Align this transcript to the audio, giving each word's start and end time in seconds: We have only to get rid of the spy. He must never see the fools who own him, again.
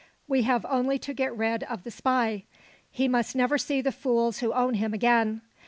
We 0.27 0.41
have 0.41 0.65
only 0.67 0.97
to 0.97 1.13
get 1.13 1.37
rid 1.37 1.61
of 1.65 1.83
the 1.83 1.91
spy. 1.91 2.45
He 2.89 3.07
must 3.07 3.35
never 3.35 3.59
see 3.59 3.81
the 3.81 3.91
fools 3.91 4.39
who 4.39 4.51
own 4.51 4.73
him, 4.73 4.95
again. 4.95 5.41